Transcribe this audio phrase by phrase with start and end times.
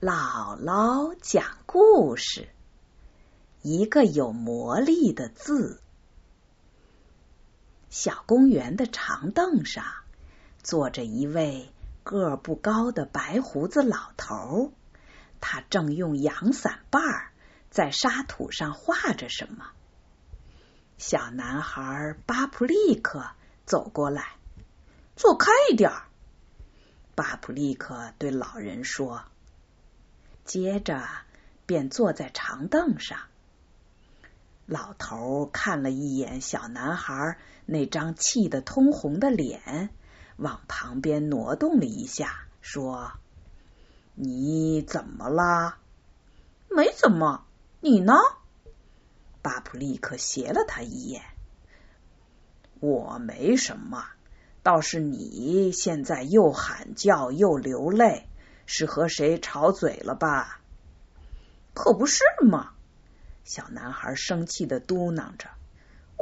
[0.00, 2.48] 姥姥讲故事：
[3.62, 5.82] 一个有魔力的字。
[7.90, 9.84] 小公园的长凳上
[10.62, 11.72] 坐着一位
[12.04, 14.72] 个不高的白胡子老头，
[15.40, 17.32] 他正用阳伞把
[17.68, 19.66] 在沙土上画着什么。
[20.96, 23.28] 小男孩巴普利克
[23.66, 24.36] 走过来，
[25.16, 25.90] 坐开一点。
[27.16, 29.24] 巴普利克对老人说。
[30.48, 31.06] 接着
[31.66, 33.18] 便坐在长凳上。
[34.64, 39.90] 老头看了一眼小男孩那张气得通红的脸，
[40.36, 43.12] 往旁边挪动了一下，说
[44.16, 45.76] ：“你怎么了
[46.74, 47.44] ？”“没怎么，
[47.80, 48.14] 你呢？”
[49.42, 51.22] 巴普利克斜了他一眼。
[52.80, 54.06] “我没什么，
[54.62, 58.26] 倒是你现在又喊叫又流泪。”
[58.70, 60.60] 是和谁吵嘴了吧？
[61.72, 62.72] 可不是嘛！
[63.42, 65.48] 小男孩生气的嘟囔着：“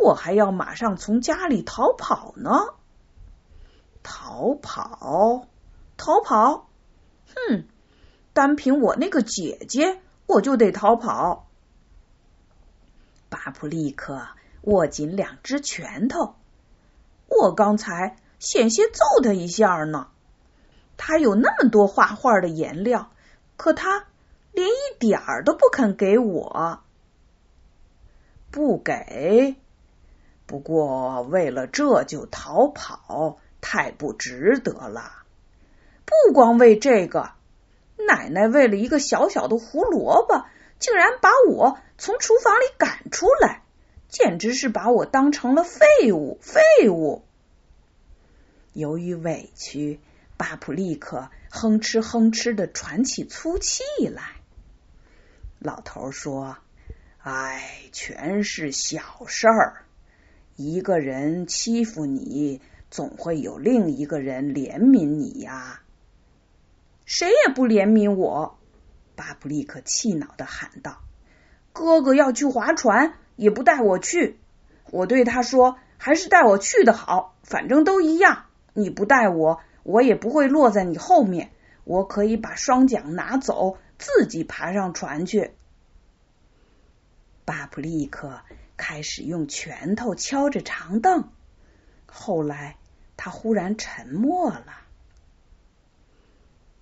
[0.00, 2.50] 我还要马上从家里逃跑呢！”
[4.04, 5.48] 逃跑？
[5.96, 6.68] 逃跑？
[7.34, 7.64] 哼！
[8.32, 11.48] 单凭我那个姐姐，我就得逃跑。
[13.28, 14.28] 巴普利克
[14.60, 16.36] 握紧两只拳头，
[17.26, 20.10] 我刚才险些揍他一下呢。
[20.96, 23.10] 他有那么多画画的颜料，
[23.56, 24.06] 可他
[24.52, 26.80] 连一点儿都不肯给我。
[28.50, 29.56] 不给？
[30.46, 35.12] 不过为了这就逃跑，太不值得了。
[36.04, 37.32] 不光为这个，
[37.96, 40.44] 奶奶为了一个小小的胡萝卜，
[40.78, 43.62] 竟然把我从厨房里赶出来，
[44.08, 46.38] 简直是把我当成了废物！
[46.40, 47.24] 废物！
[48.72, 50.00] 由于委屈。
[50.36, 54.22] 巴普利克哼哧哼哧的喘起粗气来。
[55.58, 56.58] 老头说
[57.22, 59.82] ：“哎，全是小事儿。
[60.54, 65.80] 一个人欺负你，总会有另一个人怜悯你呀。
[67.06, 68.58] 谁也不怜悯我。”
[69.16, 71.00] 巴普利克气恼的喊道
[71.72, 74.38] ：“哥哥要去划船，也不带我去。
[74.90, 78.44] 我对他说：‘还是带我去的好，反正都一样。
[78.74, 81.52] 你不带我。’”我也不会落在你后面，
[81.84, 85.52] 我可以把双桨拿走，自己爬上船去。
[87.44, 88.40] 巴普利克
[88.76, 91.30] 开始用拳头敲着长凳，
[92.04, 92.78] 后来
[93.16, 94.66] 他忽然沉默了。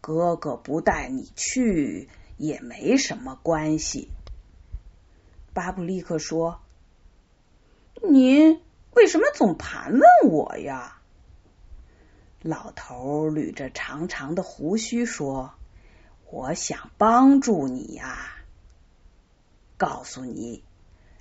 [0.00, 2.08] 哥哥不带你去
[2.38, 4.08] 也没什么关系，
[5.52, 6.62] 巴布利克说
[8.08, 8.62] ：“您
[8.94, 10.94] 为什么总盘问我呀？”
[12.42, 15.54] 老头捋着长长的胡须说
[16.30, 18.36] ：“我想帮助你呀，
[19.76, 20.62] 告诉你，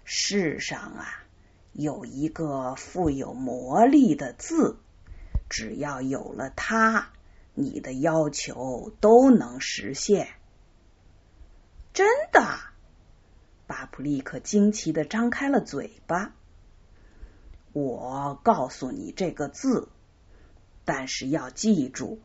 [0.03, 1.23] 世上啊
[1.73, 4.77] 有一个富有魔力的字，
[5.49, 7.09] 只要有了它，
[7.53, 10.27] 你的要求都能实现。”
[11.91, 12.59] 真的？
[13.67, 16.33] 巴普利克惊奇的张开了嘴巴。
[17.73, 19.89] 我告诉你这个字。
[20.85, 22.19] 但是要记住，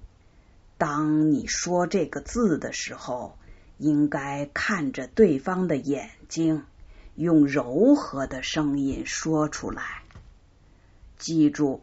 [0.76, 3.38] 当你说这个字的时候，
[3.78, 6.64] 应该看着对方的眼睛，
[7.14, 10.02] 用柔和的声音说出来。
[11.18, 11.82] 记住，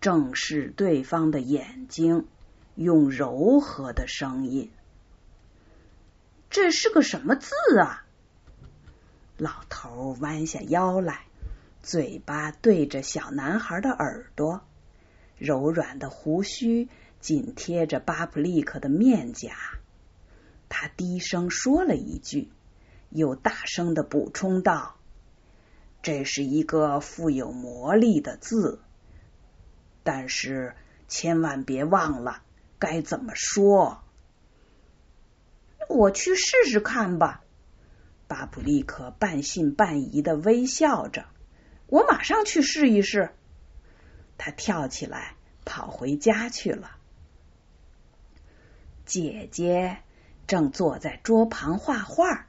[0.00, 2.26] 正视对方的眼睛，
[2.74, 4.70] 用柔和的声音。
[6.50, 8.04] 这是个什么字啊？
[9.36, 11.22] 老头弯下腰来，
[11.82, 14.60] 嘴巴对着小男孩的耳朵。
[15.38, 16.88] 柔软的胡须
[17.20, 19.54] 紧贴着巴普利克的面颊，
[20.68, 22.50] 他低声说了一句，
[23.10, 24.96] 又大声的补充道
[26.02, 28.80] ：“这是一个富有魔力的字，
[30.02, 30.74] 但是
[31.08, 32.42] 千万别忘了
[32.78, 34.02] 该怎么说。”
[35.88, 37.42] 我去试试看吧。
[38.26, 41.26] 巴普利克半信半疑的微笑着
[41.86, 43.30] ：“我马上去试一试。”
[44.38, 45.34] 他跳起来，
[45.64, 46.90] 跑回家去了。
[49.06, 49.98] 姐姐
[50.46, 52.46] 正坐在桌旁画画，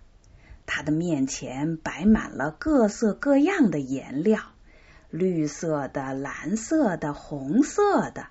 [0.65, 4.41] 她的面前摆满了各色各样的颜料，
[5.09, 8.27] 绿色的、蓝色的、红色的。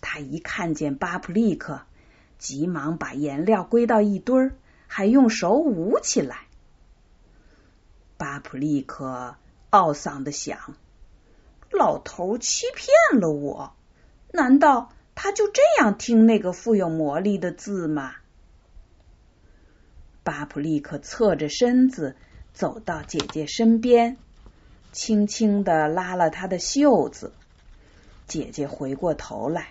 [0.00, 1.82] 他一看见巴普利克，
[2.38, 4.52] 急忙把颜料归到一堆儿，
[4.86, 6.46] 还用手捂起来。
[8.16, 9.36] 巴普利克
[9.70, 10.74] 懊丧的想。
[11.70, 13.72] 老头欺骗了我，
[14.32, 18.14] 难道他就这样听那个富有魔力的字吗？
[20.22, 22.16] 巴普利克侧着身子
[22.52, 24.16] 走到姐姐身边，
[24.92, 27.32] 轻轻的拉了她的袖子。
[28.26, 29.68] 姐姐回过头来，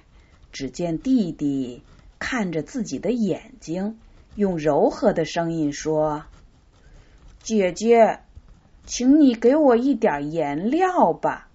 [0.52, 1.84] 只见弟弟
[2.18, 4.00] 看着自己的眼睛，
[4.36, 6.24] 用柔和的声音说
[7.44, 8.20] ：“姐姐，
[8.86, 11.49] 请你给我一点颜料吧。”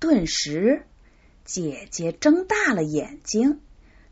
[0.00, 0.86] 顿时，
[1.44, 3.60] 姐姐睁大了眼睛，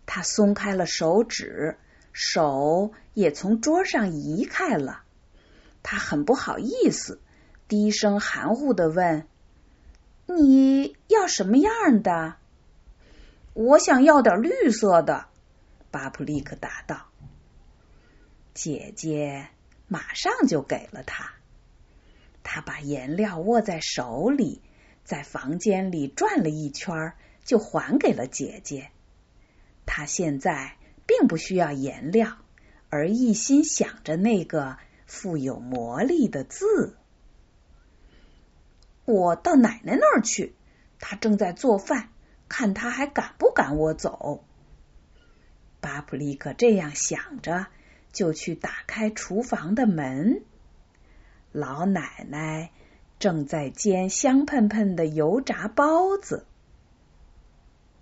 [0.04, 1.78] 她松开了手指，
[2.12, 5.02] 手也从桌上移开了。
[5.82, 7.20] 她很不好意思，
[7.68, 9.26] 低声含糊的问。
[10.26, 12.36] 你要什么样的？
[13.54, 15.24] 我想要点绿色的。
[15.90, 17.06] 巴普利克答道。
[18.52, 19.48] 姐姐
[19.86, 21.32] 马上就给了他。
[22.42, 24.60] 他把颜料握在手里，
[25.08, 28.90] 在房间里转了一圈，就还给了姐姐。
[29.86, 30.76] 他现在
[31.06, 32.36] 并不需要颜料，
[32.90, 34.76] 而一心想着那个
[35.06, 36.94] 富有魔力的字。
[39.06, 40.54] 我到奶奶那儿去，
[40.98, 42.10] 她正在做饭，
[42.46, 44.44] 看她还赶不赶我走。
[45.80, 47.68] 巴普利克这样想着，
[48.12, 50.42] 就去打开厨房的门。
[51.50, 52.72] 老奶奶
[53.18, 56.46] 正在煎香喷喷的油炸包子。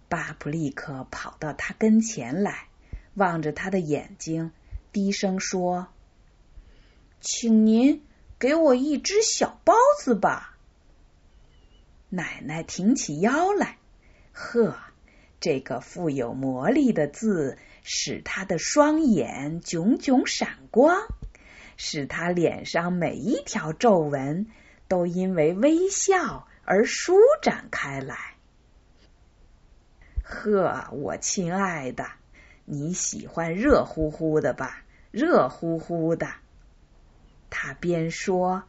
[0.09, 2.69] 巴普利克跑到他跟前来，
[3.15, 4.53] 望着他的眼睛，
[4.93, 5.89] 低声说
[7.21, 8.03] ：“请您
[8.39, 10.57] 给我一只小包子吧。”
[12.09, 13.79] 奶奶挺起腰来，
[14.33, 14.77] 呵，
[15.41, 21.09] 这个富有魔力的字使他的双眼炯炯闪光，
[21.77, 24.47] 使他脸上每一条皱纹
[24.89, 28.35] 都因为微笑而舒展开来。
[30.23, 32.07] 呵，我亲爱的，
[32.65, 34.83] 你喜欢热乎乎的吧？
[35.11, 36.29] 热乎乎的。
[37.51, 38.65] 他边说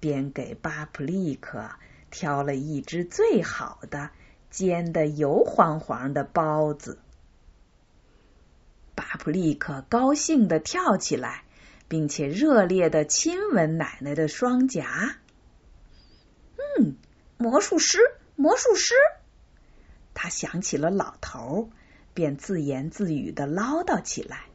[0.00, 1.70] 边给巴普利克。
[2.10, 4.08] 挑了一只最好的、
[4.48, 6.98] 煎的油黄黄的包子，
[8.94, 11.44] 巴普利克高兴的跳起来，
[11.86, 15.18] 并且热烈的亲吻奶奶的双颊。
[17.38, 17.98] 魔术师，
[18.34, 18.94] 魔术师！
[20.12, 21.70] 他想起了老头，
[22.12, 24.46] 便自言自语的唠叨起来。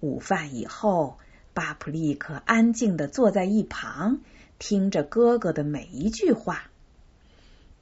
[0.00, 1.18] 午饭以后，
[1.52, 4.20] 巴普利克安静的坐在一旁。
[4.58, 6.70] 听着哥哥的每一句话。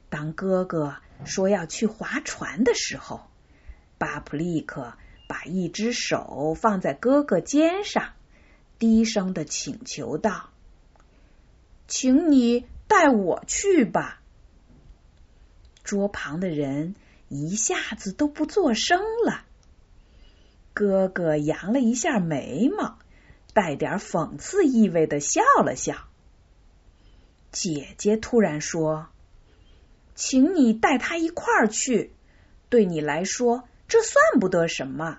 [0.09, 3.21] 当哥哥说要去划船的时候，
[3.97, 4.95] 巴普利克
[5.29, 8.15] 把一只手放在哥哥肩上，
[8.81, 10.51] 低声的请求道
[11.87, 14.21] ：“请你带我去吧。”
[15.83, 16.95] 桌旁的人
[17.29, 19.45] 一下子都不作声了。
[20.75, 22.99] 哥哥扬了一下眉毛，
[23.53, 26.09] 带点讽刺意味的笑了笑。
[27.51, 29.09] 姐姐突然说
[30.15, 32.13] ：“请你带他一块儿去，
[32.69, 35.19] 对你来说这算不得什么。”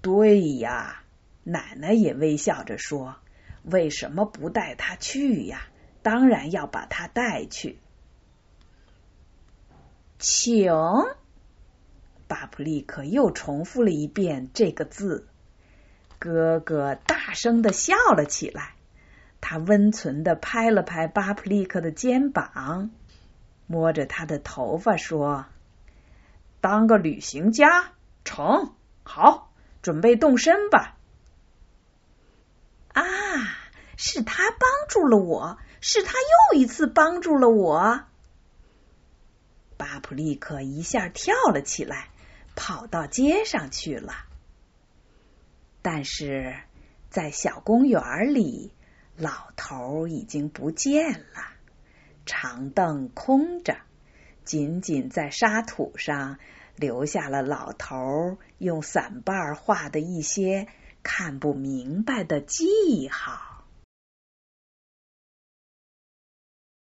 [0.00, 1.02] 对呀，
[1.44, 3.16] 奶奶也微笑着说
[3.64, 5.66] ：“为什么不带他去呀？
[6.02, 7.78] 当然要把他带去。”
[10.18, 10.72] 请，
[12.26, 15.28] 巴普利克又重复了一遍这个字。
[16.18, 18.74] 哥哥大声的笑了起来。
[19.40, 22.90] 他温存的拍了拍巴普利克的肩膀，
[23.68, 25.46] 摸着他的头发说
[26.60, 27.92] ：“当个旅行家
[28.24, 30.96] 成好，准备动身吧。”
[32.92, 33.04] 啊，
[33.98, 36.14] 是他帮助了我，是他
[36.52, 38.04] 又一次帮助了我。
[39.76, 42.08] 巴普利克一下跳了起来，
[42.56, 44.14] 跑到街上去了。
[45.82, 46.56] 但是
[47.10, 48.72] 在小公园里。
[49.20, 51.42] 老头已经不见了，
[52.24, 53.78] 长凳空着，
[54.44, 56.38] 仅仅在沙土上
[56.76, 60.68] 留下了老头用伞瓣画的一些
[61.02, 63.47] 看不明白的记号。